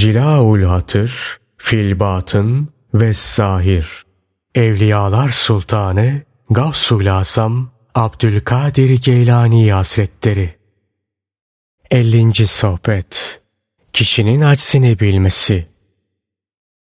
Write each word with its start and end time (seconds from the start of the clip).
Cilaul 0.00 0.62
Hatır, 0.62 1.40
Filbatın 1.56 2.68
ve 2.94 3.12
Zahir. 3.14 4.04
Evliyalar 4.54 5.28
Sultanı 5.28 6.22
Gavsul 6.50 7.06
Asam 7.06 7.70
Abdülkadir 7.94 9.02
Geylani 9.02 9.72
Hazretleri 9.72 10.54
50. 11.90 12.46
Sohbet 12.46 13.40
Kişinin 13.92 14.40
aczini 14.40 15.00
bilmesi 15.00 15.68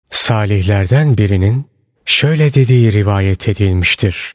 Salihlerden 0.10 1.18
birinin 1.18 1.66
şöyle 2.06 2.54
dediği 2.54 2.94
rivayet 2.94 3.48
edilmiştir. 3.48 4.34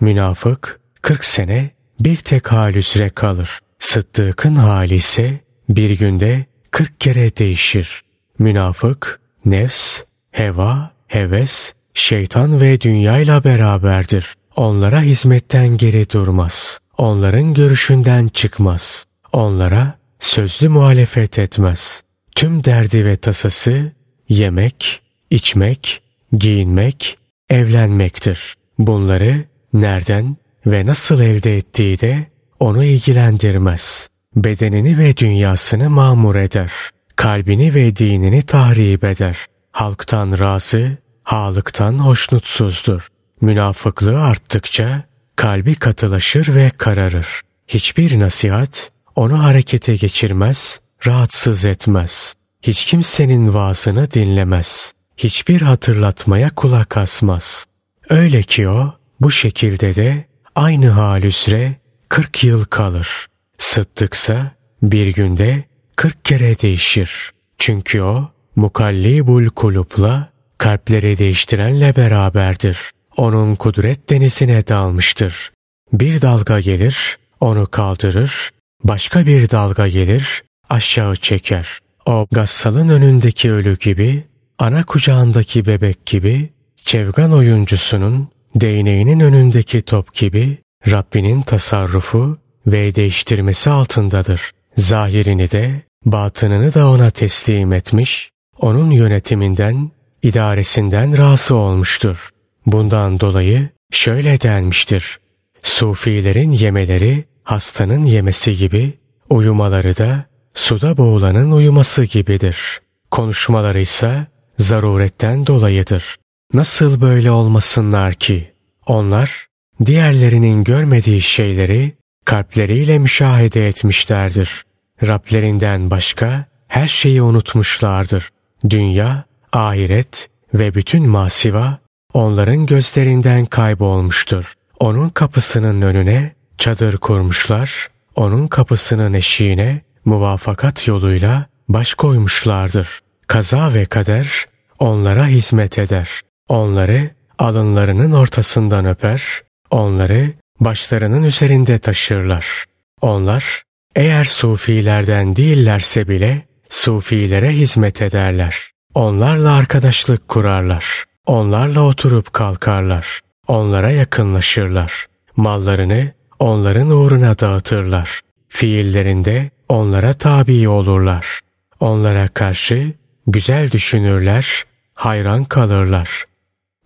Münafık 0.00 0.80
40 1.02 1.24
sene 1.24 1.70
bir 2.00 2.16
tek 2.16 2.52
hal 2.52 2.74
üzere 2.74 3.10
kalır. 3.10 3.58
Sıddık'ın 3.78 4.54
hali 4.54 4.94
ise 4.94 5.40
bir 5.68 5.98
günde 5.98 6.51
40 6.72 7.00
kere 7.00 7.36
değişir. 7.36 8.02
Münafık, 8.38 9.20
nefs, 9.44 10.00
heva, 10.30 10.90
heves, 11.06 11.72
şeytan 11.94 12.60
ve 12.60 12.80
dünyayla 12.80 13.44
beraberdir. 13.44 14.34
Onlara 14.56 15.00
hizmetten 15.02 15.76
geri 15.76 16.10
durmaz. 16.10 16.78
Onların 16.98 17.54
görüşünden 17.54 18.28
çıkmaz. 18.28 19.04
Onlara 19.32 19.94
sözlü 20.18 20.68
muhalefet 20.68 21.38
etmez. 21.38 22.02
Tüm 22.34 22.64
derdi 22.64 23.04
ve 23.04 23.16
tasası 23.16 23.92
yemek, 24.28 25.02
içmek, 25.30 26.02
giyinmek, 26.32 27.18
evlenmektir. 27.50 28.54
Bunları 28.78 29.44
nereden 29.72 30.36
ve 30.66 30.86
nasıl 30.86 31.20
elde 31.20 31.56
ettiği 31.56 32.00
de 32.00 32.26
onu 32.60 32.84
ilgilendirmez. 32.84 34.11
Bedenini 34.36 34.98
ve 34.98 35.16
dünyasını 35.16 35.90
mamur 35.90 36.34
eder. 36.34 36.72
Kalbini 37.16 37.74
ve 37.74 37.96
dinini 37.96 38.42
tahrip 38.42 39.04
eder. 39.04 39.38
Halktan 39.72 40.38
razı, 40.38 40.98
halıktan 41.22 41.98
hoşnutsuzdur. 41.98 43.08
Münafıklığı 43.40 44.22
arttıkça 44.22 45.04
kalbi 45.36 45.74
katılaşır 45.74 46.54
ve 46.54 46.70
kararır. 46.78 47.40
Hiçbir 47.68 48.20
nasihat 48.20 48.90
onu 49.14 49.44
harekete 49.44 49.96
geçirmez, 49.96 50.80
rahatsız 51.06 51.64
etmez. 51.64 52.34
Hiç 52.62 52.84
kimsenin 52.84 53.54
vaazını 53.54 54.10
dinlemez. 54.10 54.92
Hiçbir 55.16 55.60
hatırlatmaya 55.60 56.50
kulak 56.50 56.96
asmaz. 56.96 57.66
Öyle 58.10 58.42
ki 58.42 58.68
o 58.68 58.94
bu 59.20 59.30
şekilde 59.30 59.94
de 59.94 60.24
aynı 60.54 60.88
hal 60.88 61.22
üzere 61.22 61.76
40 62.08 62.44
yıl 62.44 62.64
kalır. 62.64 63.26
Sıddıksa 63.62 64.50
bir 64.82 65.06
günde 65.06 65.64
40 65.96 66.24
kere 66.24 66.60
değişir. 66.60 67.30
Çünkü 67.58 68.02
o 68.02 68.30
mukallibul 68.56 69.48
kulupla 69.48 70.28
kalpleri 70.58 71.18
değiştirenle 71.18 71.96
beraberdir. 71.96 72.78
Onun 73.16 73.54
kudret 73.54 74.10
denizine 74.10 74.66
dalmıştır. 74.66 75.52
Bir 75.92 76.22
dalga 76.22 76.60
gelir, 76.60 77.18
onu 77.40 77.66
kaldırır, 77.66 78.50
başka 78.84 79.26
bir 79.26 79.50
dalga 79.50 79.88
gelir, 79.88 80.42
aşağı 80.70 81.16
çeker. 81.16 81.78
O 82.06 82.26
gassalın 82.32 82.88
önündeki 82.88 83.52
ölü 83.52 83.78
gibi, 83.78 84.24
ana 84.58 84.84
kucağındaki 84.84 85.66
bebek 85.66 86.06
gibi, 86.06 86.50
çevgan 86.84 87.32
oyuncusunun 87.32 88.28
değneğinin 88.54 89.20
önündeki 89.20 89.82
top 89.82 90.14
gibi 90.14 90.58
Rabbinin 90.90 91.42
tasarrufu 91.42 92.42
ve 92.66 92.94
değiştirmesi 92.94 93.70
altındadır. 93.70 94.50
Zahirini 94.76 95.50
de, 95.50 95.82
batınını 96.04 96.74
da 96.74 96.88
ona 96.88 97.10
teslim 97.10 97.72
etmiş, 97.72 98.30
onun 98.58 98.90
yönetiminden, 98.90 99.90
idaresinden 100.22 101.18
razı 101.18 101.54
olmuştur. 101.54 102.28
Bundan 102.66 103.20
dolayı 103.20 103.68
şöyle 103.92 104.40
denmiştir. 104.40 105.18
Sufilerin 105.62 106.52
yemeleri 106.52 107.24
hastanın 107.42 108.04
yemesi 108.04 108.56
gibi, 108.56 108.98
uyumaları 109.30 109.96
da 109.96 110.24
suda 110.54 110.96
boğulanın 110.96 111.52
uyuması 111.52 112.04
gibidir. 112.04 112.80
Konuşmaları 113.10 113.80
ise 113.80 114.26
zaruretten 114.58 115.46
dolayıdır. 115.46 116.16
Nasıl 116.54 117.00
böyle 117.00 117.30
olmasınlar 117.30 118.14
ki? 118.14 118.52
Onlar 118.86 119.46
diğerlerinin 119.86 120.64
görmediği 120.64 121.20
şeyleri 121.20 121.92
kalpleriyle 122.24 122.98
müşahede 122.98 123.68
etmişlerdir. 123.68 124.64
Rablerinden 125.06 125.90
başka 125.90 126.44
her 126.68 126.86
şeyi 126.86 127.22
unutmuşlardır. 127.22 128.28
Dünya, 128.70 129.24
ahiret 129.52 130.28
ve 130.54 130.74
bütün 130.74 131.08
masiva 131.08 131.78
onların 132.14 132.66
gözlerinden 132.66 133.46
kaybolmuştur. 133.46 134.54
Onun 134.80 135.08
kapısının 135.08 135.82
önüne 135.82 136.32
çadır 136.58 136.96
kurmuşlar, 136.96 137.88
onun 138.14 138.46
kapısının 138.46 139.12
eşiğine 139.12 139.82
muvafakat 140.04 140.88
yoluyla 140.88 141.46
baş 141.68 141.94
koymuşlardır. 141.94 143.00
Kaza 143.26 143.74
ve 143.74 143.84
kader 143.84 144.46
onlara 144.78 145.26
hizmet 145.26 145.78
eder. 145.78 146.20
Onları 146.48 147.10
alınlarının 147.38 148.12
ortasından 148.12 148.86
öper, 148.86 149.22
onları 149.70 150.32
başlarının 150.64 151.22
üzerinde 151.22 151.78
taşırlar. 151.78 152.64
Onlar 153.00 153.62
eğer 153.96 154.24
sufilerden 154.24 155.36
değillerse 155.36 156.08
bile 156.08 156.46
sufilere 156.68 157.50
hizmet 157.50 158.02
ederler. 158.02 158.56
Onlarla 158.94 159.52
arkadaşlık 159.52 160.28
kurarlar. 160.28 161.04
Onlarla 161.26 161.82
oturup 161.82 162.32
kalkarlar. 162.32 163.20
Onlara 163.48 163.90
yakınlaşırlar. 163.90 165.06
Mallarını 165.36 166.12
onların 166.38 166.90
uğruna 166.90 167.38
dağıtırlar. 167.38 168.20
Fiillerinde 168.48 169.50
onlara 169.68 170.12
tabi 170.12 170.68
olurlar. 170.68 171.40
Onlara 171.80 172.28
karşı 172.28 172.92
güzel 173.26 173.70
düşünürler, 173.70 174.64
hayran 174.94 175.44
kalırlar. 175.44 176.24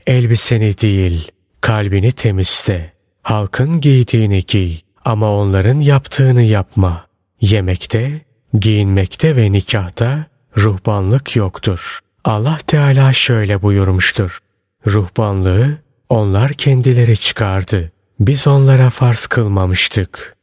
Elbiseni 0.07 0.79
değil, 0.79 1.31
kalbini 1.61 2.13
temizle. 2.13 2.96
Halkın 3.27 3.81
giydiğini 3.81 4.43
giy 4.47 4.77
ama 5.05 5.37
onların 5.37 5.81
yaptığını 5.81 6.43
yapma. 6.43 7.07
Yemekte, 7.41 8.21
giyinmekte 8.55 9.37
ve 9.37 9.53
nikahta 9.53 10.27
ruhbanlık 10.59 11.37
yoktur. 11.37 11.99
Allah 12.25 12.59
Teala 12.67 13.13
şöyle 13.13 13.63
buyurmuştur. 13.63 14.39
Ruhbanlığı 14.87 15.79
onlar 16.09 16.53
kendileri 16.53 17.17
çıkardı. 17.17 17.93
Biz 18.21 18.47
onlara 18.47 18.91
farz 18.91 19.27
kılmamıştık. 19.27 20.37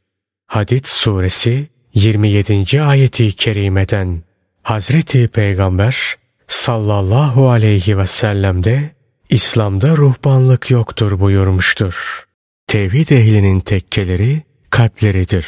Hadid 0.48 0.86
suresi 0.86 1.68
27. 1.94 2.82
ayeti 2.82 3.36
kerimeden 3.36 4.24
Hazreti 4.64 5.28
Peygamber 5.28 6.16
sallallahu 6.48 7.50
aleyhi 7.50 7.98
ve 7.98 8.08
sellem'de 8.08 8.92
İslam'da 9.30 9.98
ruhbanlık 9.98 10.72
yoktur 10.72 11.20
buyurmuştur. 11.20 12.26
Tevhid 12.74 13.10
ehlinin 13.10 13.60
tekkeleri 13.60 14.42
kalpleridir. 14.70 15.48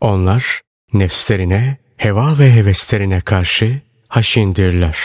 Onlar 0.00 0.60
nefslerine, 0.92 1.76
heva 1.96 2.38
ve 2.38 2.52
heveslerine 2.52 3.20
karşı 3.20 3.80
haşindirler. 4.08 4.98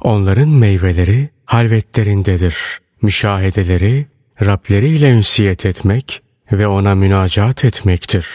Onların 0.00 0.48
meyveleri 0.48 1.28
halvetlerindedir. 1.44 2.56
Müşahedeleri 3.02 4.06
Rableriyle 4.44 5.10
ünsiyet 5.10 5.66
etmek 5.66 6.22
ve 6.52 6.66
ona 6.66 6.94
münacat 6.94 7.64
etmektir. 7.64 8.26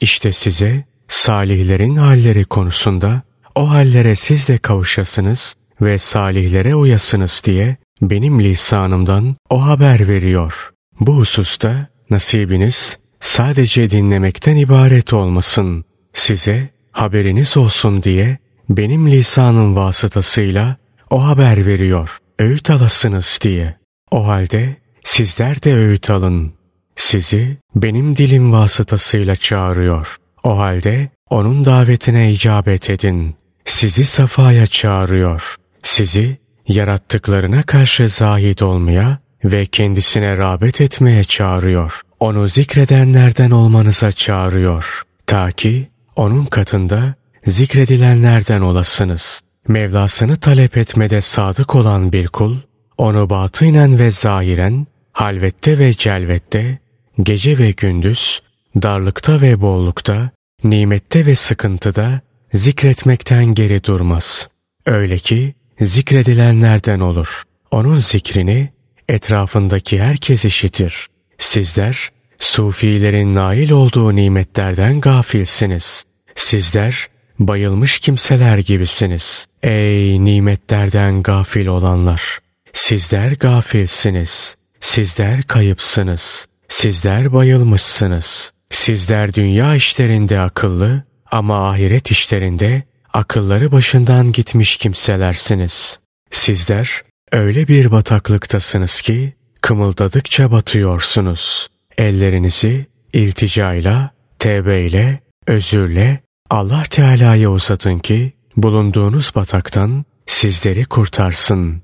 İşte 0.00 0.32
size 0.32 0.84
salihlerin 1.08 1.94
halleri 1.94 2.44
konusunda 2.44 3.22
o 3.54 3.70
hallere 3.70 4.16
siz 4.16 4.48
de 4.48 4.58
kavuşasınız 4.58 5.56
ve 5.80 5.98
salihlere 5.98 6.74
uyasınız 6.74 7.42
diye 7.44 7.76
benim 8.00 8.40
lisanımdan 8.40 9.36
o 9.50 9.66
haber 9.66 10.08
veriyor. 10.08 10.72
Bu 11.00 11.16
hususta 11.16 11.91
nasibiniz 12.12 12.98
sadece 13.20 13.90
dinlemekten 13.90 14.56
ibaret 14.56 15.12
olmasın. 15.12 15.84
Size 16.12 16.68
haberiniz 16.92 17.56
olsun 17.56 18.02
diye 18.02 18.38
benim 18.68 19.10
lisanım 19.10 19.76
vasıtasıyla 19.76 20.76
o 21.10 21.24
haber 21.24 21.66
veriyor. 21.66 22.18
Öğüt 22.38 22.70
alasınız 22.70 23.38
diye. 23.42 23.76
O 24.10 24.26
halde 24.26 24.76
sizler 25.04 25.62
de 25.62 25.74
öğüt 25.74 26.10
alın. 26.10 26.52
Sizi 26.96 27.58
benim 27.74 28.16
dilim 28.16 28.52
vasıtasıyla 28.52 29.36
çağırıyor. 29.36 30.16
O 30.44 30.58
halde 30.58 31.08
onun 31.30 31.64
davetine 31.64 32.32
icabet 32.32 32.90
edin. 32.90 33.34
Sizi 33.64 34.04
safaya 34.04 34.66
çağırıyor. 34.66 35.56
Sizi 35.82 36.36
yarattıklarına 36.68 37.62
karşı 37.62 38.08
zahid 38.08 38.58
olmaya 38.58 39.18
ve 39.44 39.66
kendisine 39.66 40.38
rağbet 40.38 40.80
etmeye 40.80 41.24
çağırıyor. 41.24 42.00
Onu 42.20 42.48
zikredenlerden 42.48 43.50
olmanıza 43.50 44.12
çağırıyor. 44.12 45.02
Ta 45.26 45.50
ki 45.50 45.86
onun 46.16 46.44
katında 46.44 47.14
zikredilenlerden 47.46 48.60
olasınız. 48.60 49.40
Mevlasını 49.68 50.36
talep 50.36 50.76
etmede 50.76 51.20
sadık 51.20 51.74
olan 51.74 52.12
bir 52.12 52.28
kul, 52.28 52.56
onu 52.98 53.30
batınen 53.30 53.98
ve 53.98 54.10
zahiren, 54.10 54.86
halvette 55.12 55.78
ve 55.78 55.92
celvette, 55.92 56.78
gece 57.22 57.58
ve 57.58 57.70
gündüz, 57.70 58.42
darlıkta 58.82 59.40
ve 59.40 59.60
bollukta, 59.60 60.30
nimette 60.64 61.26
ve 61.26 61.34
sıkıntıda 61.34 62.20
zikretmekten 62.54 63.44
geri 63.44 63.84
durmaz. 63.84 64.48
Öyle 64.86 65.18
ki 65.18 65.54
zikredilenlerden 65.80 67.00
olur. 67.00 67.42
Onun 67.70 67.96
zikrini 67.96 68.72
etrafındaki 69.08 70.02
herkes 70.02 70.44
işitir. 70.44 71.06
Sizler 71.38 72.10
sufilerin 72.38 73.34
nail 73.34 73.70
olduğu 73.70 74.16
nimetlerden 74.16 75.00
gafilsiniz. 75.00 76.04
Sizler 76.34 77.08
bayılmış 77.38 77.98
kimseler 77.98 78.58
gibisiniz. 78.58 79.46
Ey 79.62 80.24
nimetlerden 80.24 81.22
gafil 81.22 81.66
olanlar! 81.66 82.38
Sizler 82.72 83.32
gafilsiniz. 83.32 84.56
Sizler 84.80 85.42
kayıpsınız. 85.42 86.46
Sizler 86.68 87.32
bayılmışsınız. 87.32 88.52
Sizler 88.70 89.34
dünya 89.34 89.74
işlerinde 89.74 90.40
akıllı 90.40 91.02
ama 91.30 91.70
ahiret 91.70 92.10
işlerinde 92.10 92.82
akılları 93.12 93.72
başından 93.72 94.32
gitmiş 94.32 94.76
kimselersiniz. 94.76 95.98
Sizler 96.30 97.02
öyle 97.32 97.68
bir 97.68 97.90
bataklıktasınız 97.90 99.00
ki 99.00 99.32
kımıldadıkça 99.60 100.50
batıyorsunuz. 100.50 101.68
Ellerinizi 101.98 102.86
ilticayla, 103.12 104.10
tevbeyle, 104.38 105.20
özürle 105.46 106.20
Allah 106.50 106.82
Teala'ya 106.90 107.50
uzatın 107.50 107.98
ki 107.98 108.32
bulunduğunuz 108.56 109.34
bataktan 109.34 110.04
sizleri 110.26 110.84
kurtarsın. 110.84 111.82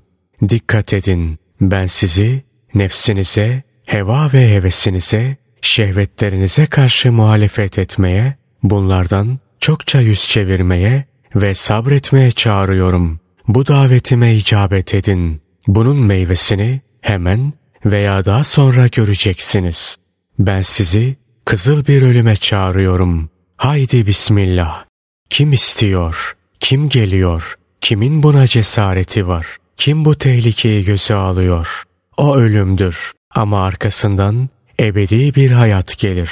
Dikkat 0.49 0.93
edin 0.93 1.39
ben 1.61 1.85
sizi 1.85 2.43
nefsinize, 2.75 3.63
heva 3.85 4.29
ve 4.33 4.55
hevesinize, 4.55 5.37
şehvetlerinize 5.61 6.65
karşı 6.65 7.11
muhalefet 7.11 7.79
etmeye, 7.79 8.35
bunlardan 8.63 9.39
çokça 9.59 10.01
yüz 10.01 10.27
çevirmeye 10.27 11.05
ve 11.35 11.53
sabretmeye 11.53 12.31
çağırıyorum. 12.31 13.19
Bu 13.49 13.67
davetime 13.67 14.35
icabet 14.35 14.93
edin. 14.93 15.41
Bunun 15.67 15.97
meyvesini 15.97 16.81
hemen 17.01 17.53
veya 17.85 18.25
daha 18.25 18.43
sonra 18.43 18.87
göreceksiniz. 18.87 19.95
Ben 20.39 20.61
sizi 20.61 21.15
kızıl 21.45 21.85
bir 21.85 22.01
ölüme 22.01 22.35
çağırıyorum. 22.35 23.29
Haydi 23.57 24.07
bismillah. 24.07 24.85
Kim 25.29 25.53
istiyor? 25.53 26.35
Kim 26.59 26.89
geliyor? 26.89 27.55
Kimin 27.81 28.23
buna 28.23 28.47
cesareti 28.47 29.27
var? 29.27 29.57
Kim 29.77 30.05
bu 30.05 30.15
tehlikeyi 30.15 30.83
göze 30.85 31.15
alıyor? 31.15 31.83
O 32.17 32.35
ölümdür 32.35 33.11
ama 33.31 33.63
arkasından 33.63 34.49
ebedi 34.79 35.35
bir 35.35 35.51
hayat 35.51 35.97
gelir. 35.97 36.31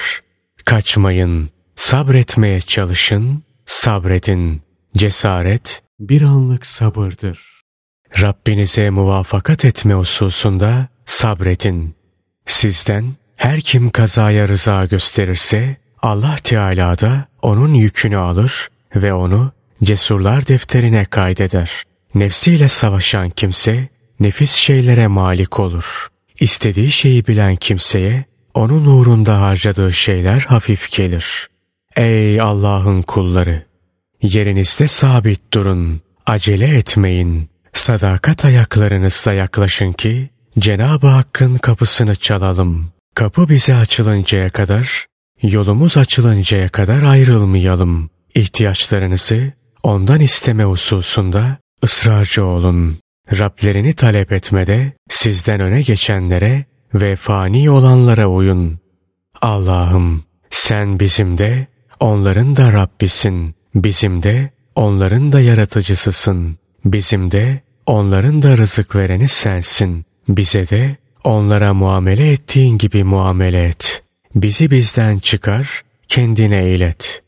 Kaçmayın, 0.66 1.50
sabretmeye 1.76 2.62
çalışın, 2.62 3.44
sabredin. 3.66 4.62
Cesaret 4.98 5.82
bir 6.00 6.22
anlık 6.22 6.66
sabırdır. 6.66 7.40
Rabbinize 8.22 8.90
muvafakat 8.90 9.66
etme 9.66 9.94
hususunda 9.94 10.88
sabredin. 11.06 11.96
Sizden 12.46 13.06
her 13.36 13.62
kim 13.62 13.90
kazaya 13.90 14.48
rıza 14.48 14.86
gösterirse 14.86 15.78
Allah 16.02 16.36
Teala 16.44 17.00
da 17.00 17.26
onun 17.42 17.74
yükünü 17.74 18.18
alır 18.18 18.68
ve 18.96 19.14
onu 19.14 19.52
cesurlar 19.84 20.48
defterine 20.48 21.06
kaydeder. 21.06 21.84
Nefsiyle 22.16 22.68
savaşan 22.68 23.30
kimse 23.30 23.90
nefis 24.20 24.52
şeylere 24.52 25.08
malik 25.08 25.60
olur. 25.60 26.08
İstediği 26.40 26.92
şeyi 26.92 27.28
bilen 27.28 27.56
kimseye 27.56 28.26
onun 28.54 28.86
uğrunda 28.86 29.42
harcadığı 29.42 29.94
şeyler 29.94 30.40
hafif 30.40 30.92
gelir. 30.92 31.50
Ey 31.96 32.42
Allah'ın 32.42 33.02
kulları! 33.02 33.67
Yerinizde 34.22 34.88
sabit 34.88 35.54
durun, 35.54 36.02
acele 36.26 36.78
etmeyin. 36.78 37.50
Sadakat 37.74 38.46
ayaklarınızla 38.46 39.34
yaklaşın 39.34 39.94
ki 39.94 40.30
Cenab-ı 40.60 41.08
Hakk'ın 41.08 41.58
kapısını 41.58 42.16
çalalım. 42.16 42.92
Kapı 43.16 43.50
bize 43.50 43.76
açılıncaya 43.76 44.50
kadar, 44.50 45.06
yolumuz 45.42 45.98
açılıncaya 45.98 46.70
kadar 46.70 47.04
ayrılmayalım. 47.04 48.10
İhtiyaçlarınızı 48.36 49.54
ondan 49.84 50.20
isteme 50.20 50.64
hususunda 50.64 51.58
ısrarcı 51.84 52.46
olun. 52.46 52.98
Rablerini 53.32 53.94
talep 53.94 54.32
etmede 54.32 54.94
sizden 55.10 55.60
öne 55.60 55.82
geçenlere 55.82 56.66
ve 56.94 57.16
fani 57.16 57.70
olanlara 57.70 58.28
uyun. 58.28 58.80
Allah'ım 59.42 60.24
sen 60.50 61.00
bizim 61.00 61.38
de 61.38 61.68
onların 62.00 62.56
da 62.56 62.74
Rabbisin. 62.74 63.57
Bizim 63.84 64.24
de 64.24 64.50
onların 64.76 65.32
da 65.32 65.42
yaratıcısısın. 65.42 66.58
Bizim 66.86 67.32
de 67.32 67.62
onların 67.86 68.42
da 68.42 68.58
rızık 68.58 68.96
vereni 68.96 69.28
sensin. 69.28 70.06
Bize 70.30 70.70
de 70.70 70.96
onlara 71.24 71.74
muamele 71.74 72.32
ettiğin 72.32 72.78
gibi 72.78 73.04
muamele 73.04 73.64
et. 73.64 74.04
Bizi 74.36 74.72
bizden 74.72 75.20
çıkar, 75.20 75.82
kendine 76.08 76.56
eğlet. 76.56 77.24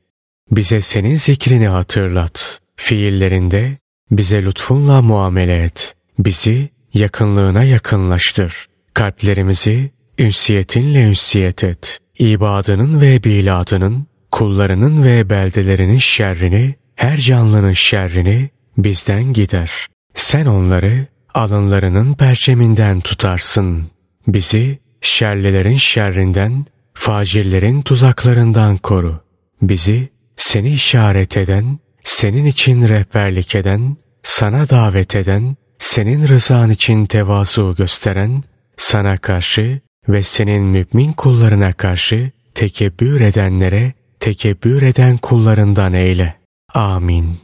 Bize 0.51 0.81
senin 0.81 1.15
zikrini 1.15 1.67
hatırlat. 1.67 2.59
Fiillerinde 2.75 3.77
bize 4.11 4.43
lütfunla 4.43 5.01
muamele 5.01 5.63
et. 5.63 5.95
Bizi 6.19 6.69
yakınlığına 6.93 7.63
yakınlaştır. 7.63 8.65
Kalplerimizi 8.93 9.91
ünsiyetinle 10.19 11.03
ünsiyet 11.03 11.63
et. 11.63 11.99
İbadının 12.19 13.01
ve 13.01 13.23
biladının, 13.23 14.08
kullarının 14.31 15.03
ve 15.03 15.29
beldelerinin 15.29 15.97
şerrini, 15.97 16.75
her 16.95 17.17
canlının 17.17 17.73
şerrini 17.73 18.49
bizden 18.77 19.33
gider. 19.33 19.71
Sen 20.13 20.45
onları 20.45 21.07
alınlarının 21.33 22.13
perçeminden 22.13 22.99
tutarsın. 22.99 23.83
Bizi 24.27 24.79
şerlilerin 25.01 25.77
şerrinden, 25.77 26.65
facirlerin 26.93 27.81
tuzaklarından 27.81 28.77
koru. 28.77 29.21
Bizi 29.61 30.09
seni 30.37 30.71
işaret 30.71 31.37
eden, 31.37 31.79
senin 32.01 32.45
için 32.45 32.87
rehberlik 32.87 33.55
eden, 33.55 33.97
sana 34.23 34.69
davet 34.69 35.15
eden, 35.15 35.55
senin 35.79 36.27
rızan 36.27 36.71
için 36.71 37.05
tevazu 37.05 37.75
gösteren, 37.77 38.43
sana 38.77 39.17
karşı 39.17 39.79
ve 40.09 40.23
senin 40.23 40.63
mümin 40.63 41.13
kullarına 41.13 41.73
karşı 41.73 42.31
tekebbür 42.55 43.21
edenlere 43.21 43.93
tekebbür 44.19 44.81
eden 44.81 45.17
kullarından 45.17 45.93
eyle. 45.93 46.35
Amin. 46.73 47.37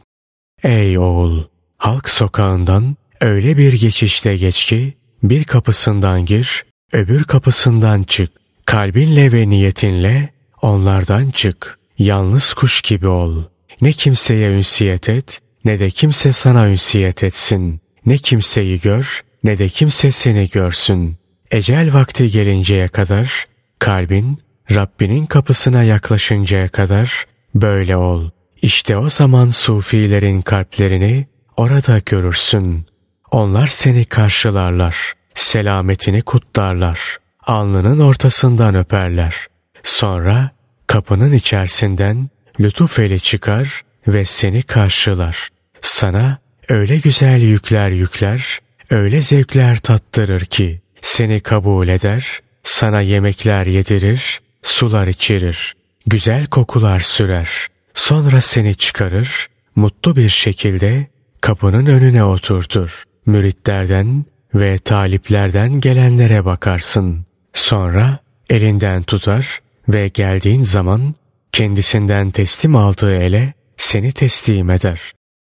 Ey 0.62 0.98
oğul! 0.98 1.42
Halk 1.76 2.10
sokağından 2.10 2.96
öyle 3.20 3.56
bir 3.56 3.72
geçişte 3.72 4.36
geç 4.36 4.64
ki 4.64 4.94
bir 5.22 5.44
kapısından 5.44 6.24
gir, 6.24 6.64
öbür 6.92 7.24
kapısından 7.24 8.02
çık. 8.02 8.30
Kalbinle 8.64 9.32
ve 9.32 9.48
niyetinle 9.48 10.30
onlardan 10.62 11.30
çık. 11.30 11.78
Yalnız 11.98 12.54
kuş 12.54 12.80
gibi 12.80 13.06
ol. 13.08 13.42
Ne 13.80 13.92
kimseye 13.92 14.50
ünsiyet 14.50 15.08
et, 15.08 15.40
ne 15.64 15.78
de 15.78 15.90
kimse 15.90 16.32
sana 16.32 16.68
ünsiyet 16.68 17.24
etsin. 17.24 17.80
Ne 18.06 18.18
kimseyi 18.18 18.80
gör, 18.80 19.24
ne 19.44 19.58
de 19.58 19.68
kimse 19.68 20.10
seni 20.10 20.48
görsün. 20.48 21.16
Ecel 21.50 21.94
vakti 21.94 22.30
gelinceye 22.30 22.88
kadar, 22.88 23.46
kalbin 23.78 24.38
Rabbinin 24.74 25.26
kapısına 25.26 25.82
yaklaşıncaya 25.82 26.68
kadar 26.68 27.24
böyle 27.54 27.96
ol. 27.96 28.30
İşte 28.62 28.96
o 28.96 29.10
zaman 29.10 29.48
sufilerin 29.48 30.42
kalplerini 30.42 31.26
orada 31.56 32.00
görürsün. 32.06 32.86
Onlar 33.30 33.66
seni 33.66 34.04
karşılarlar, 34.04 35.12
selametini 35.34 36.22
kutlarlar, 36.22 37.18
alnının 37.40 38.00
ortasından 38.00 38.74
öperler. 38.74 39.46
Sonra 39.82 40.50
kapının 40.86 41.32
içerisinden 41.32 42.28
lütuf 42.60 42.98
eli 42.98 43.20
çıkar 43.20 43.82
ve 44.08 44.24
seni 44.24 44.62
karşılar. 44.62 45.48
Sana 45.80 46.38
öyle 46.68 46.96
güzel 46.96 47.42
yükler 47.42 47.90
yükler, 47.90 48.58
öyle 48.90 49.22
zevkler 49.22 49.78
tattırır 49.78 50.40
ki 50.40 50.80
seni 51.00 51.40
kabul 51.40 51.88
eder, 51.88 52.40
sana 52.62 53.00
yemekler 53.00 53.66
yedirir, 53.66 54.40
sular 54.66 55.06
içirir, 55.06 55.74
güzel 56.06 56.46
kokular 56.46 57.00
sürer. 57.00 57.48
Sonra 57.94 58.40
seni 58.40 58.74
çıkarır, 58.74 59.46
mutlu 59.76 60.16
bir 60.16 60.28
şekilde 60.28 61.06
kapının 61.40 61.86
önüne 61.86 62.24
oturtur. 62.24 63.04
Müritlerden 63.26 64.24
ve 64.54 64.78
taliplerden 64.78 65.80
gelenlere 65.80 66.44
bakarsın. 66.44 67.26
Sonra 67.52 68.18
elinden 68.50 69.02
tutar 69.02 69.60
ve 69.88 70.08
geldiğin 70.08 70.62
zaman 70.62 71.14
kendisinden 71.52 72.30
teslim 72.30 72.76
aldığı 72.76 73.16
ele 73.16 73.54
seni 73.76 74.12
teslim 74.12 74.70
eder. 74.70 75.00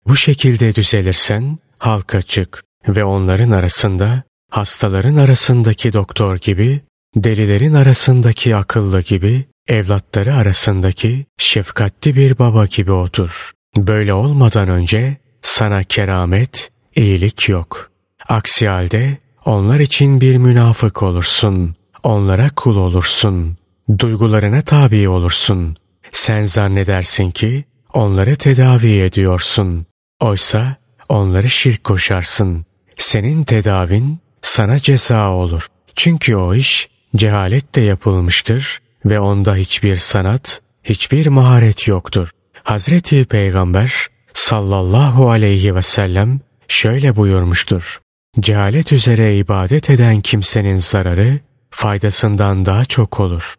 Bu 0.07 0.17
şekilde 0.17 0.75
düzelirsen 0.75 1.59
halka 1.79 2.23
çık 2.23 2.65
ve 2.89 3.05
onların 3.05 3.51
arasında 3.51 4.23
hastaların 4.51 5.17
arasındaki 5.17 5.93
doktor 5.93 6.37
gibi, 6.37 6.81
delilerin 7.17 7.75
arasındaki 7.75 8.57
akıllı 8.57 9.01
gibi, 9.01 9.45
evlatları 9.69 10.35
arasındaki 10.35 11.27
şefkatli 11.39 12.17
bir 12.17 12.39
baba 12.39 12.67
gibi 12.67 12.93
otur. 12.93 13.53
Böyle 13.77 14.13
olmadan 14.15 14.69
önce 14.69 15.17
sana 15.43 15.83
keramet, 15.83 16.71
iyilik 16.97 17.49
yok. 17.49 17.91
Aksi 18.29 18.69
halde 18.69 19.19
onlar 19.45 19.81
için 19.81 20.21
bir 20.21 20.37
münafık 20.37 21.03
olursun. 21.03 21.75
Onlara 22.03 22.51
kul 22.57 22.77
olursun. 22.77 23.57
Duygularına 23.99 24.63
tabi 24.63 25.09
olursun. 25.09 25.77
Sen 26.13 26.43
zannedersin 26.43 27.31
ki 27.31 27.65
onları 27.93 28.37
tedavi 28.37 29.01
ediyorsun. 29.01 29.87
Oysa 30.21 30.77
onları 31.09 31.51
şirk 31.51 31.85
koşarsın. 31.85 32.65
Senin 32.97 33.45
tedavin 33.45 34.19
sana 34.43 34.79
ceza 34.79 35.31
olur. 35.31 35.67
Çünkü 35.97 36.37
o 36.37 36.55
iş 36.55 36.89
cehaletle 37.17 37.83
yapılmıştır 37.83 38.81
ve 39.05 39.21
onda 39.21 39.55
hiçbir 39.55 39.97
sanat, 39.97 40.61
hiçbir 40.85 41.27
maharet 41.27 41.89
yoktur. 41.89 42.31
Hazreti 42.63 43.25
Peygamber 43.25 44.07
sallallahu 44.35 45.31
aleyhi 45.31 45.75
ve 45.75 45.83
sellem 45.83 46.41
şöyle 46.69 47.17
buyurmuştur. 47.17 48.01
Cehalet 48.41 48.93
üzere 48.93 49.37
ibadet 49.37 49.91
eden 49.91 50.21
kimsenin 50.21 50.77
zararı 50.77 51.41
faydasından 51.71 52.65
daha 52.65 52.85
çok 52.85 53.21
olur. 53.21 53.55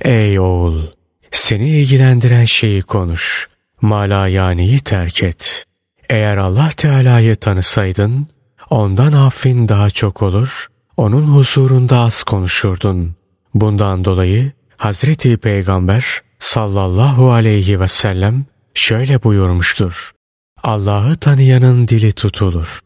Ey 0.00 0.40
oğul! 0.40 0.82
Seni 1.30 1.68
ilgilendiren 1.68 2.44
şeyi 2.44 2.82
konuş. 2.82 3.48
Mala 3.80 4.28
yaniyi 4.28 4.80
terk 4.80 5.22
et. 5.22 5.64
Eğer 6.10 6.36
Allah 6.36 6.70
Teala'yı 6.76 7.36
tanısaydın, 7.36 8.26
ondan 8.70 9.12
affin 9.12 9.68
daha 9.68 9.90
çok 9.90 10.22
olur, 10.22 10.68
onun 10.98 11.22
huzurunda 11.22 11.98
az 11.98 12.22
konuşurdun. 12.22 13.14
Bundan 13.54 14.04
dolayı 14.04 14.52
Hazreti 14.76 15.36
Peygamber 15.36 16.20
sallallahu 16.38 17.32
aleyhi 17.32 17.80
ve 17.80 17.88
sellem 17.88 18.44
şöyle 18.74 19.22
buyurmuştur. 19.22 20.12
Allah'ı 20.62 21.16
tanıyanın 21.16 21.88
dili 21.88 22.12
tutulur. 22.12 22.80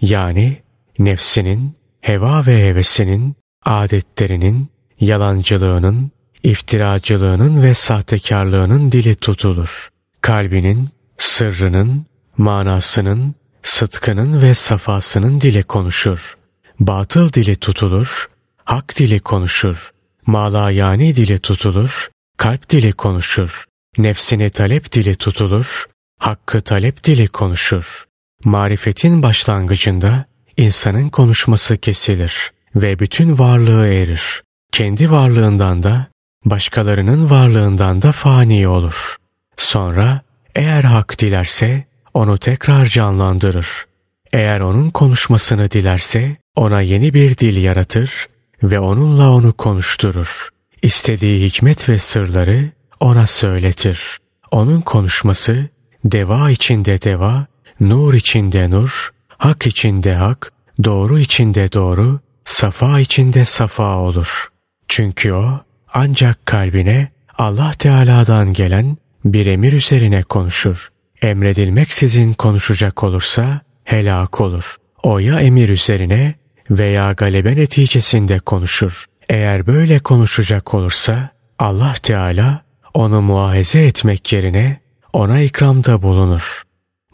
Yani 0.00 0.62
nefsinin, 0.98 1.76
heva 2.00 2.46
ve 2.46 2.66
hevesinin, 2.66 3.36
adetlerinin, 3.64 4.68
yalancılığının, 5.00 6.10
iftiracılığının 6.42 7.62
ve 7.62 7.74
sahtekarlığının 7.74 8.92
dili 8.92 9.14
tutulur. 9.14 9.88
Kalbinin, 10.20 10.88
sırrının, 11.18 12.06
manasının, 12.36 13.34
sıtkının 13.62 14.42
ve 14.42 14.54
safasının 14.54 15.40
dili 15.40 15.62
konuşur. 15.62 16.41
Batıl 16.86 17.32
dili 17.32 17.56
tutulur, 17.56 18.28
hak 18.64 18.98
dili 18.98 19.20
konuşur. 19.20 19.90
Malayani 20.26 21.16
dili 21.16 21.38
tutulur, 21.38 22.10
kalp 22.36 22.70
dili 22.70 22.92
konuşur. 22.92 23.64
Nefsini 23.98 24.50
talep 24.50 24.92
dili 24.92 25.14
tutulur, 25.14 25.86
hakkı 26.18 26.60
talep 26.60 27.04
dili 27.04 27.28
konuşur. 27.28 28.06
Marifetin 28.44 29.22
başlangıcında 29.22 30.24
insanın 30.56 31.08
konuşması 31.08 31.76
kesilir 31.76 32.52
ve 32.76 32.98
bütün 32.98 33.38
varlığı 33.38 33.86
erir. 33.86 34.42
Kendi 34.72 35.10
varlığından 35.10 35.82
da 35.82 36.06
başkalarının 36.44 37.30
varlığından 37.30 38.02
da 38.02 38.12
fani 38.12 38.68
olur. 38.68 39.16
Sonra 39.56 40.20
eğer 40.54 40.84
hak 40.84 41.18
dilerse 41.18 41.84
onu 42.14 42.38
tekrar 42.38 42.86
canlandırır. 42.86 43.86
Eğer 44.32 44.60
onun 44.60 44.90
konuşmasını 44.90 45.70
dilerse 45.70 46.41
ona 46.56 46.80
yeni 46.80 47.14
bir 47.14 47.38
dil 47.38 47.62
yaratır 47.62 48.26
ve 48.62 48.80
onunla 48.80 49.30
onu 49.30 49.52
konuşturur. 49.52 50.48
İstediği 50.82 51.46
hikmet 51.46 51.88
ve 51.88 51.98
sırları 51.98 52.70
ona 53.00 53.26
söyletir. 53.26 54.18
Onun 54.50 54.80
konuşması 54.80 55.68
deva 56.04 56.50
içinde 56.50 57.02
deva, 57.02 57.46
nur 57.80 58.14
içinde 58.14 58.70
nur, 58.70 59.10
hak 59.28 59.66
içinde 59.66 60.14
hak, 60.14 60.52
doğru 60.84 61.18
içinde 61.18 61.72
doğru, 61.72 62.20
safa 62.44 63.00
içinde 63.00 63.44
safa 63.44 63.96
olur. 63.96 64.48
Çünkü 64.88 65.32
o 65.32 65.60
ancak 65.92 66.46
kalbine 66.46 67.08
Allah 67.38 67.72
Teala'dan 67.78 68.52
gelen 68.52 68.96
bir 69.24 69.46
emir 69.46 69.72
üzerine 69.72 70.22
konuşur. 70.22 70.88
Emredilmeksizin 71.22 72.34
konuşacak 72.34 73.02
olursa 73.02 73.60
helak 73.84 74.40
olur. 74.40 74.76
O 75.02 75.18
ya 75.18 75.40
emir 75.40 75.68
üzerine 75.68 76.34
veya 76.70 77.12
galebe 77.12 77.56
neticesinde 77.56 78.38
konuşur. 78.38 79.04
Eğer 79.28 79.66
böyle 79.66 79.98
konuşacak 79.98 80.74
olursa 80.74 81.30
Allah 81.58 81.94
Teala 82.02 82.62
onu 82.94 83.22
muahize 83.22 83.84
etmek 83.84 84.32
yerine 84.32 84.80
ona 85.12 85.40
ikramda 85.40 86.02
bulunur. 86.02 86.62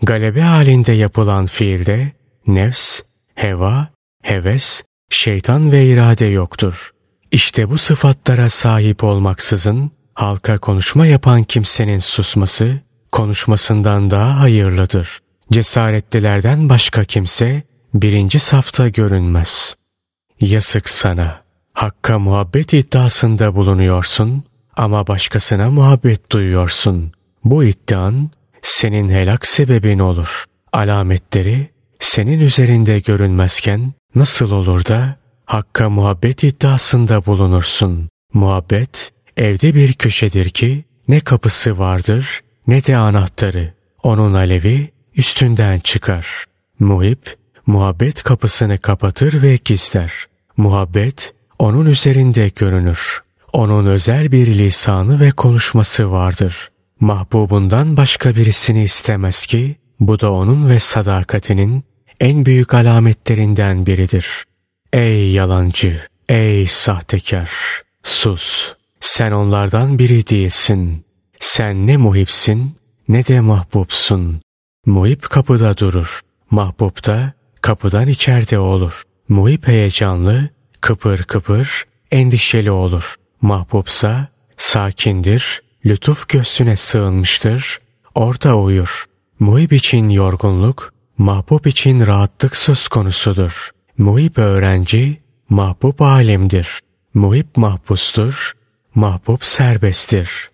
Galebe 0.02 0.40
halinde 0.40 0.92
yapılan 0.92 1.46
fiilde 1.46 2.12
nefs, 2.46 3.00
heva, 3.34 3.88
heves, 4.22 4.82
şeytan 5.10 5.72
ve 5.72 5.86
irade 5.86 6.26
yoktur. 6.26 6.90
İşte 7.32 7.70
bu 7.70 7.78
sıfatlara 7.78 8.48
sahip 8.48 9.04
olmaksızın 9.04 9.90
halka 10.14 10.58
konuşma 10.58 11.06
yapan 11.06 11.44
kimsenin 11.44 11.98
susması 11.98 12.80
konuşmasından 13.12 14.10
daha 14.10 14.40
hayırlıdır. 14.40 15.18
Cesaretlilerden 15.52 16.68
başka 16.68 17.04
kimse 17.04 17.62
birinci 17.94 18.38
safta 18.38 18.88
görünmez. 18.88 19.74
Yasık 20.40 20.88
sana. 20.88 21.42
Hakka 21.72 22.18
muhabbet 22.18 22.72
iddiasında 22.72 23.54
bulunuyorsun 23.54 24.44
ama 24.76 25.06
başkasına 25.06 25.70
muhabbet 25.70 26.32
duyuyorsun. 26.32 27.12
Bu 27.44 27.64
iddian 27.64 28.30
senin 28.62 29.08
helak 29.08 29.46
sebebin 29.46 29.98
olur. 29.98 30.44
Alametleri 30.72 31.70
senin 31.98 32.40
üzerinde 32.40 32.98
görünmezken 32.98 33.92
nasıl 34.14 34.50
olur 34.50 34.84
da 34.84 35.16
Hakka 35.48 35.90
muhabbet 35.90 36.44
iddiasında 36.44 37.26
bulunursun. 37.26 38.08
Muhabbet 38.32 39.12
evde 39.36 39.74
bir 39.74 39.92
köşedir 39.92 40.48
ki 40.48 40.84
ne 41.08 41.20
kapısı 41.20 41.78
vardır 41.78 42.40
ne 42.66 42.84
de 42.84 42.96
anahtarı. 42.96 43.72
Onun 44.02 44.34
alevi 44.34 44.90
üstünden 45.16 45.78
çıkar. 45.78 46.44
Muhip 46.78 47.36
muhabbet 47.68 48.22
kapısını 48.22 48.78
kapatır 48.78 49.42
ve 49.42 49.58
gizler. 49.64 50.12
Muhabbet 50.56 51.34
onun 51.58 51.86
üzerinde 51.86 52.48
görünür. 52.48 53.22
Onun 53.52 53.86
özel 53.86 54.32
bir 54.32 54.46
lisanı 54.46 55.20
ve 55.20 55.30
konuşması 55.30 56.12
vardır. 56.12 56.70
Mahbubundan 57.00 57.96
başka 57.96 58.36
birisini 58.36 58.82
istemez 58.82 59.46
ki 59.46 59.76
bu 60.00 60.20
da 60.20 60.32
onun 60.32 60.68
ve 60.68 60.78
sadakatinin 60.78 61.84
en 62.20 62.46
büyük 62.46 62.74
alametlerinden 62.74 63.86
biridir. 63.86 64.44
Ey 64.92 65.32
yalancı, 65.32 66.00
ey 66.28 66.66
sahtekar, 66.66 67.50
sus. 68.02 68.74
Sen 69.00 69.32
onlardan 69.32 69.98
biri 69.98 70.26
değilsin. 70.26 71.04
Sen 71.40 71.86
ne 71.86 71.96
muhipsin 71.96 72.76
ne 73.08 73.26
de 73.26 73.40
mahbubsun. 73.40 74.40
Muhip 74.86 75.30
kapıda 75.30 75.78
durur. 75.78 76.20
Mahbub 76.50 77.06
da 77.06 77.37
kapıdan 77.62 78.08
içeride 78.08 78.58
olur. 78.58 79.02
Muhip 79.28 79.68
heyecanlı, 79.68 80.48
kıpır 80.80 81.22
kıpır, 81.22 81.84
endişeli 82.10 82.70
olur. 82.70 83.14
Mahbubsa 83.40 84.28
sakindir, 84.56 85.62
lütuf 85.86 86.28
göğsüne 86.28 86.76
sığınmıştır, 86.76 87.80
orada 88.14 88.56
uyur. 88.56 89.04
Muhip 89.38 89.72
için 89.72 90.08
yorgunluk, 90.08 90.92
mahbub 91.18 91.66
için 91.66 92.06
rahatlık 92.06 92.56
söz 92.56 92.88
konusudur. 92.88 93.70
Muhip 93.98 94.38
öğrenci, 94.38 95.20
mahbub 95.48 96.00
alimdir. 96.00 96.80
Muhip 97.14 97.56
mahpustur, 97.56 98.52
mahbub 98.94 99.42
serbesttir. 99.42 100.50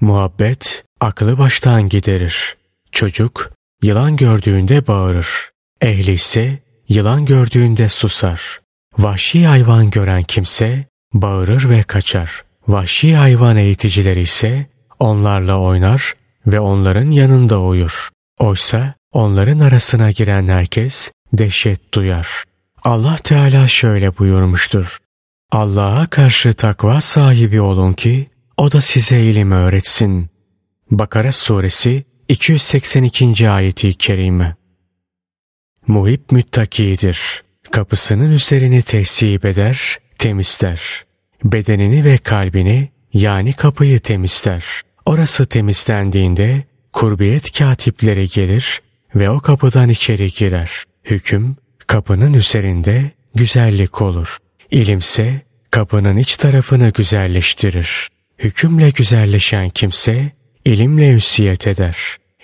Muhabbet 0.00 0.84
aklı 1.00 1.38
baştan 1.38 1.88
giderir. 1.88 2.56
Çocuk 2.92 3.50
yılan 3.82 4.16
gördüğünde 4.16 4.86
bağırır. 4.86 5.50
Ehli 5.80 6.12
ise 6.12 6.58
yılan 6.88 7.24
gördüğünde 7.24 7.88
susar. 7.88 8.60
Vahşi 8.98 9.46
hayvan 9.46 9.90
gören 9.90 10.22
kimse 10.22 10.84
bağırır 11.14 11.68
ve 11.68 11.82
kaçar. 11.82 12.42
Vahşi 12.68 13.16
hayvan 13.16 13.56
eğiticileri 13.56 14.20
ise 14.20 14.66
onlarla 14.98 15.58
oynar 15.58 16.14
ve 16.46 16.60
onların 16.60 17.10
yanında 17.10 17.60
uyur. 17.60 18.08
Oysa 18.38 18.94
onların 19.12 19.58
arasına 19.58 20.10
giren 20.10 20.48
herkes 20.48 21.10
dehşet 21.32 21.94
duyar. 21.94 22.44
Allah 22.82 23.16
Teala 23.16 23.68
şöyle 23.68 24.18
buyurmuştur. 24.18 24.98
Allah'a 25.52 26.06
karşı 26.06 26.54
takva 26.54 27.00
sahibi 27.00 27.60
olun 27.60 27.92
ki 27.92 28.30
o 28.56 28.72
da 28.72 28.80
size 28.80 29.20
ilim 29.20 29.52
öğretsin. 29.52 30.30
Bakara 30.90 31.32
suresi 31.32 32.04
282. 32.28 33.50
ayeti 33.50 33.94
kerime. 33.94 34.56
Muhip 35.88 36.32
müttakidir. 36.32 37.42
Kapısının 37.70 38.32
üzerini 38.32 38.82
tesip 38.82 39.44
eder, 39.44 39.98
temizler. 40.18 40.80
Bedenini 41.44 42.04
ve 42.04 42.18
kalbini 42.18 42.88
yani 43.12 43.52
kapıyı 43.52 44.00
temizler. 44.00 44.64
Orası 45.06 45.46
temizlendiğinde 45.46 46.64
kurbiyet 46.92 47.58
katipleri 47.58 48.28
gelir 48.28 48.82
ve 49.14 49.30
o 49.30 49.40
kapıdan 49.40 49.88
içeri 49.88 50.32
girer. 50.32 50.70
Hüküm 51.04 51.56
kapının 51.86 52.32
üzerinde 52.32 53.10
güzellik 53.34 54.02
olur. 54.02 54.38
İlimse 54.70 55.42
kapının 55.70 56.16
iç 56.16 56.36
tarafını 56.36 56.90
güzelleştirir. 56.90 58.08
Hükümle 58.38 58.90
güzelleşen 58.90 59.70
kimse 59.70 60.32
ilimle 60.64 61.12
üssiyet 61.14 61.66
eder. 61.66 61.96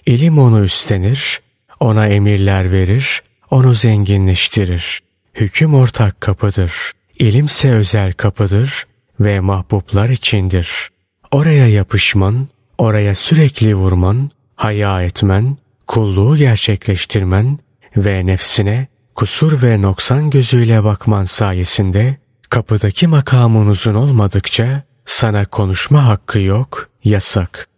İlim 0.06 0.38
onu 0.38 0.64
üstlenir, 0.64 1.40
ona 1.80 2.06
emirler 2.06 2.72
verir, 2.72 3.22
onu 3.50 3.74
zenginleştirir. 3.74 5.00
Hüküm 5.34 5.74
ortak 5.74 6.20
kapıdır. 6.20 6.72
İlimse 7.18 7.70
özel 7.70 8.12
kapıdır 8.12 8.86
ve 9.20 9.40
mahbublar 9.40 10.08
içindir. 10.08 10.88
Oraya 11.30 11.68
yapışman, 11.68 12.48
oraya 12.78 13.14
sürekli 13.14 13.74
vurman, 13.74 14.30
haya 14.56 15.02
etmen, 15.02 15.56
kulluğu 15.86 16.36
gerçekleştirmen 16.36 17.58
ve 17.96 18.26
nefsine 18.26 18.86
kusur 19.14 19.62
ve 19.62 19.82
noksan 19.82 20.30
gözüyle 20.30 20.84
bakman 20.84 21.24
sayesinde 21.24 22.16
kapıdaki 22.50 23.06
makamın 23.06 23.66
uzun 23.66 23.94
olmadıkça 23.94 24.82
sana 25.04 25.46
konuşma 25.46 26.06
hakkı 26.06 26.38
yok, 26.38 26.88
yasak. 27.04 27.68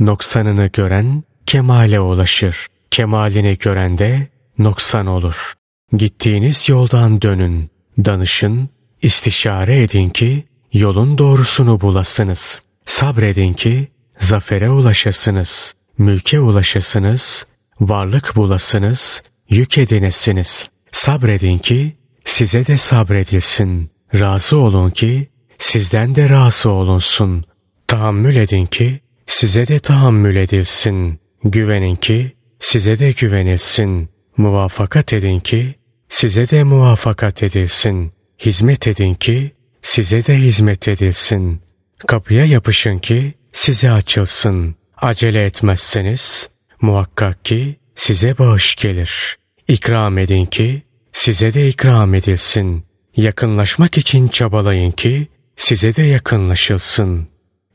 Noksanını 0.00 0.66
gören 0.66 1.24
kemale 1.46 2.00
ulaşır. 2.00 2.66
Kemalini 2.90 3.58
gören 3.58 3.98
de 3.98 4.28
noksan 4.58 5.06
olur. 5.06 5.54
Gittiğiniz 5.92 6.68
yoldan 6.68 7.22
dönün, 7.22 7.70
danışın, 8.04 8.68
istişare 9.02 9.82
edin 9.82 10.08
ki 10.08 10.44
yolun 10.72 11.18
doğrusunu 11.18 11.80
bulasınız. 11.80 12.60
Sabredin 12.84 13.52
ki 13.52 13.88
zafere 14.18 14.70
ulaşasınız, 14.70 15.74
mülke 15.98 16.40
ulaşasınız, 16.40 17.46
varlık 17.80 18.36
bulasınız, 18.36 19.22
yük 19.50 19.78
edinesiniz. 19.78 20.68
Sabredin 20.90 21.58
ki 21.58 21.96
size 22.24 22.66
de 22.66 22.76
sabredilsin. 22.76 23.90
Razı 24.14 24.56
olun 24.56 24.90
ki 24.90 25.28
sizden 25.58 26.14
de 26.14 26.28
razı 26.28 26.70
olunsun. 26.70 27.44
Tahammül 27.88 28.36
edin 28.36 28.66
ki 28.66 29.00
size 29.26 29.68
de 29.68 29.78
tahammül 29.78 30.36
edilsin. 30.36 31.20
Güvenin 31.44 31.96
ki 31.96 32.32
size 32.58 32.98
de 32.98 33.10
güvenilsin. 33.10 34.08
Muvafakat 34.36 35.12
edin 35.12 35.40
ki 35.40 35.74
size 36.08 36.50
de 36.50 36.64
muvafakat 36.64 37.42
edilsin. 37.42 38.12
Hizmet 38.38 38.86
edin 38.88 39.14
ki 39.14 39.52
size 39.82 40.26
de 40.26 40.36
hizmet 40.36 40.88
edilsin. 40.88 41.60
Kapıya 42.06 42.44
yapışın 42.44 42.98
ki 42.98 43.34
size 43.52 43.90
açılsın. 43.90 44.74
Acele 44.96 45.44
etmezseniz 45.44 46.48
muhakkak 46.80 47.44
ki 47.44 47.76
size 47.94 48.38
bağış 48.38 48.76
gelir. 48.76 49.36
İkram 49.68 50.18
edin 50.18 50.46
ki 50.46 50.82
size 51.12 51.54
de 51.54 51.68
ikram 51.68 52.14
edilsin. 52.14 52.84
Yakınlaşmak 53.16 53.98
için 53.98 54.28
çabalayın 54.28 54.90
ki 54.90 55.28
size 55.56 55.96
de 55.96 56.02
yakınlaşılsın. 56.02 57.28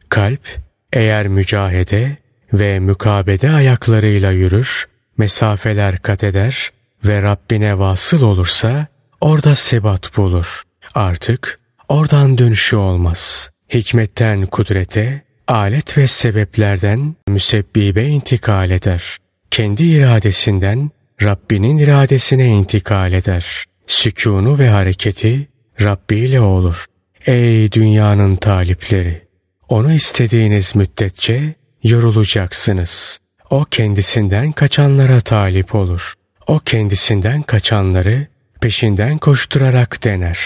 Kalp 0.09 0.47
eğer 0.93 1.27
mücahede 1.27 2.17
ve 2.53 2.79
mukabede 2.79 3.49
ayaklarıyla 3.49 4.31
yürür, 4.31 4.85
mesafeler 5.21 5.97
kat 5.97 6.23
eder 6.23 6.71
ve 7.05 7.21
Rabbine 7.21 7.79
vasıl 7.79 8.21
olursa 8.21 8.87
orada 9.21 9.55
sebat 9.55 10.17
bulur. 10.17 10.63
Artık 10.95 11.59
oradan 11.89 12.37
dönüşü 12.37 12.75
olmaz. 12.75 13.49
Hikmetten 13.73 14.45
kudrete, 14.45 15.21
alet 15.47 15.97
ve 15.97 16.07
sebeplerden 16.07 17.15
müsebbibe 17.27 18.05
intikal 18.05 18.71
eder. 18.71 19.17
Kendi 19.51 19.83
iradesinden 19.83 20.91
Rabbinin 21.23 21.77
iradesine 21.77 22.47
intikal 22.47 23.13
eder. 23.13 23.65
Sükûnu 23.87 24.59
ve 24.59 24.69
hareketi 24.69 25.47
Rabbi 25.81 26.15
ile 26.15 26.41
olur. 26.41 26.85
Ey 27.25 27.71
dünyanın 27.71 28.35
talipleri! 28.35 29.27
Onu 29.69 29.93
istediğiniz 29.93 30.75
müddetçe 30.75 31.55
yorulacaksınız. 31.83 33.21
O 33.51 33.65
kendisinden 33.65 34.51
kaçanlara 34.51 35.21
talip 35.21 35.75
olur. 35.75 36.13
O 36.47 36.59
kendisinden 36.59 37.41
kaçanları 37.41 38.27
peşinden 38.61 39.17
koşturarak 39.17 40.03
dener. 40.03 40.39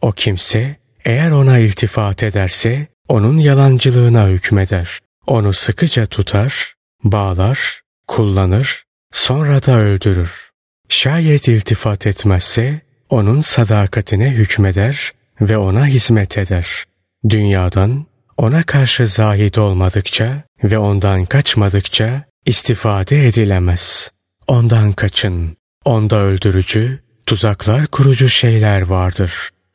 O 0.00 0.12
kimse 0.12 0.76
eğer 1.04 1.30
ona 1.30 1.58
iltifat 1.58 2.22
ederse 2.22 2.86
onun 3.08 3.38
yalancılığına 3.38 4.28
hükmeder. 4.28 4.98
Onu 5.26 5.52
sıkıca 5.52 6.06
tutar, 6.06 6.74
bağlar, 7.04 7.80
kullanır, 8.06 8.84
sonra 9.12 9.62
da 9.62 9.78
öldürür. 9.78 10.50
Şayet 10.88 11.48
iltifat 11.48 12.06
etmezse 12.06 12.80
onun 13.10 13.40
sadakatine 13.40 14.30
hükmeder 14.30 15.12
ve 15.40 15.58
ona 15.58 15.86
hizmet 15.86 16.38
eder. 16.38 16.84
Dünyadan 17.28 18.06
ona 18.36 18.62
karşı 18.62 19.06
zahid 19.06 19.54
olmadıkça 19.54 20.42
ve 20.64 20.78
ondan 20.78 21.24
kaçmadıkça 21.24 22.24
istifade 22.46 23.26
edilemez. 23.26 24.10
Ondan 24.46 24.92
kaçın. 24.92 25.56
Onda 25.84 26.16
öldürücü, 26.16 26.98
tuzaklar 27.26 27.86
kurucu 27.86 28.28
şeyler 28.28 28.82
vardır. 28.82 29.32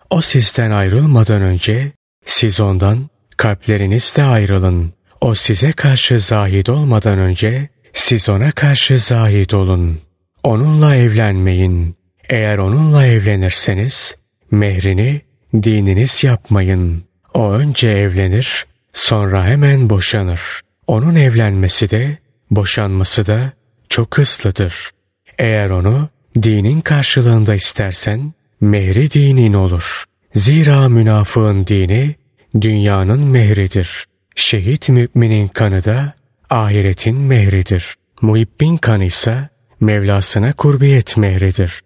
O 0.10 0.21
sizden 0.21 0.71
ayrılmadan 0.71 1.41
önce 1.41 1.91
siz 2.25 2.60
ondan 2.60 3.10
kalplerinizle 3.38 4.23
ayrılın. 4.23 4.93
O 5.21 5.36
size 5.36 5.71
karşı 5.71 6.19
zahid 6.19 6.67
olmadan 6.67 7.19
önce 7.19 7.69
siz 7.93 8.29
ona 8.29 8.51
karşı 8.51 8.99
zahid 8.99 9.51
olun. 9.51 9.99
Onunla 10.43 10.95
evlenmeyin. 10.95 11.95
Eğer 12.29 12.57
onunla 12.57 13.05
evlenirseniz 13.05 14.15
mehrini 14.51 15.21
dininiz 15.53 16.23
yapmayın. 16.23 17.03
O 17.34 17.51
önce 17.51 17.89
evlenir, 17.89 18.65
sonra 18.93 19.45
hemen 19.45 19.89
boşanır. 19.89 20.62
Onun 20.88 21.15
evlenmesi 21.15 21.89
de, 21.89 22.17
boşanması 22.51 23.27
da 23.27 23.51
çok 23.89 24.17
hızlıdır. 24.17 24.89
Eğer 25.37 25.69
onu 25.69 26.09
dinin 26.43 26.81
karşılığında 26.81 27.55
istersen, 27.55 28.33
mehri 28.61 29.11
dinin 29.11 29.53
olur. 29.53 30.03
Zira 30.35 30.89
münafığın 30.89 31.67
dini, 31.67 32.15
dünyanın 32.61 33.19
mehridir. 33.19 34.05
Şehit 34.35 34.89
müminin 34.89 35.47
kanı 35.47 35.85
da, 35.85 36.13
ahiretin 36.49 37.17
mehridir. 37.17 37.95
Muhibbin 38.21 38.77
kanı 38.77 39.05
ise, 39.05 39.49
Mevlasına 39.81 40.53
kurbiyet 40.53 41.17
mehridir. 41.17 41.81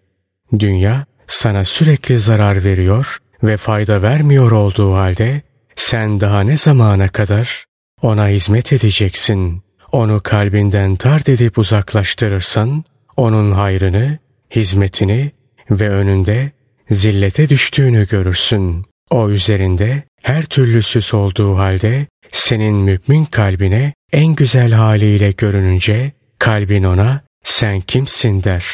Dünya, 0.59 1.05
sana 1.27 1.65
sürekli 1.65 2.19
zarar 2.19 2.63
veriyor 2.63 3.17
ve 3.43 3.57
fayda 3.57 4.01
vermiyor 4.01 4.51
olduğu 4.51 4.93
halde 4.93 5.41
sen 5.75 6.19
daha 6.19 6.41
ne 6.41 6.57
zamana 6.57 7.07
kadar 7.07 7.65
ona 8.01 8.27
hizmet 8.27 8.73
edeceksin? 8.73 9.64
Onu 9.95 10.21
kalbinden 10.23 10.95
tard 10.95 11.27
edip 11.27 11.57
uzaklaştırırsan 11.57 12.83
onun 13.17 13.51
hayrını, 13.51 14.17
hizmetini 14.55 15.31
ve 15.71 15.89
önünde 15.89 16.51
zillete 16.89 17.49
düştüğünü 17.49 18.07
görürsün. 18.07 18.85
O 19.09 19.29
üzerinde 19.29 20.03
her 20.21 20.45
türlü 20.45 20.83
süs 20.83 21.13
olduğu 21.13 21.57
halde 21.57 22.07
senin 22.31 22.75
mümin 22.75 23.25
kalbine 23.25 23.93
en 24.13 24.35
güzel 24.35 24.71
haliyle 24.71 25.31
görününce 25.31 26.11
kalbin 26.39 26.83
ona 26.83 27.21
sen 27.43 27.81
kimsin 27.81 28.43
der. 28.43 28.65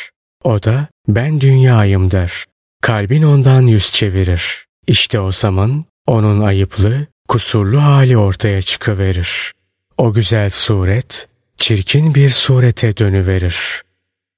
O 0.43 0.63
da 0.63 0.87
ben 1.07 1.41
dünyayım 1.41 2.11
der. 2.11 2.45
Kalbin 2.81 3.23
ondan 3.23 3.61
yüz 3.61 3.91
çevirir. 3.91 4.65
İşte 4.87 5.19
o 5.19 5.31
zaman 5.31 5.85
onun 6.07 6.41
ayıplı, 6.41 7.07
kusurlu 7.27 7.81
hali 7.83 8.17
ortaya 8.17 8.61
çıkıverir. 8.61 9.51
O 10.01 10.13
güzel 10.13 10.49
suret, 10.49 11.27
çirkin 11.57 12.15
bir 12.15 12.29
surete 12.29 12.97
dönüverir. 12.97 13.81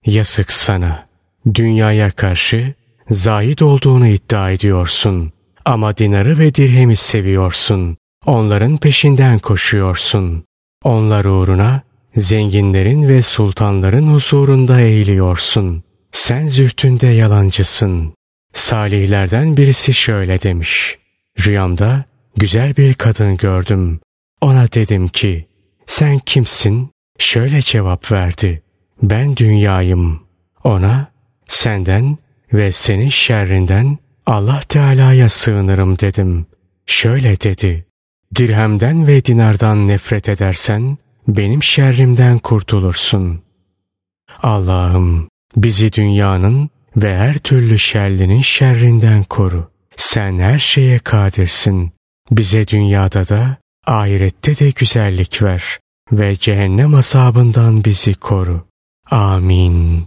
Yazık 0.06 0.52
sana. 0.52 1.08
Dünyaya 1.54 2.12
karşı 2.12 2.74
zahid 3.10 3.60
olduğunu 3.60 4.08
iddia 4.08 4.52
ediyorsun. 4.52 5.32
Ama 5.66 5.98
dinarı 5.98 6.40
ve 6.40 6.54
dirhemi 6.54 6.96
seviyorsun. 6.96 7.98
Onların 8.26 8.78
peşinden 8.78 9.40
koşuyorsun. 9.40 10.44
Onlar 10.84 11.26
uğruna 11.26 11.82
zenginlerin 12.16 13.10
ve 13.10 13.22
sultanların 13.22 14.08
huzurunda 14.08 14.80
eğiliyorsun. 14.80 15.84
Sen 16.12 16.48
zühtünde 16.48 17.08
yalancısın. 17.08 18.14
Salihlerden 18.54 19.58
birisi 19.58 19.94
şöyle 19.94 20.42
demiş. 20.42 20.98
Rüyamda 21.46 22.06
güzel 22.36 22.78
bir 22.78 22.94
kadın 22.94 23.38
gördüm. 23.38 24.00
Ona 24.42 24.68
dedim 24.72 25.08
ki, 25.08 25.48
sen 25.88 26.20
kimsin? 26.20 26.94
şöyle 27.20 27.62
cevap 27.62 28.12
verdi. 28.12 28.62
Ben 29.04 29.38
dünyayım. 29.38 30.24
Ona 30.64 31.08
senden 31.48 32.18
ve 32.54 32.72
senin 32.72 33.10
şerrinden 33.10 33.98
Allah 34.26 34.60
Teala'ya 34.70 35.30
sığınırım 35.30 36.00
dedim. 36.00 36.46
Şöyle 36.86 37.40
dedi. 37.40 37.86
Dirhemden 38.36 39.08
ve 39.08 39.26
dinardan 39.26 39.88
nefret 39.88 40.30
edersen 40.30 40.98
benim 41.28 41.64
şerrimden 41.64 42.40
kurtulursun. 42.40 43.42
Allah'ım 44.42 45.28
bizi 45.56 45.94
dünyanın 45.94 46.70
ve 46.98 47.18
her 47.18 47.38
türlü 47.38 47.80
şerlinin 47.80 48.42
şerrinden 48.42 49.24
koru. 49.24 49.72
Sen 49.96 50.40
her 50.40 50.60
şeye 50.60 51.00
kadirsin. 51.00 51.92
Bize 52.32 52.68
dünyada 52.68 53.28
da 53.28 53.58
ahirette 53.86 54.60
de 54.60 54.70
güzellik 54.70 55.42
ver 55.42 55.80
ve 56.12 56.36
cehennem 56.36 56.96
azabından 56.96 57.86
bizi 57.86 58.16
koru. 58.16 58.66
Amin. 59.12 60.02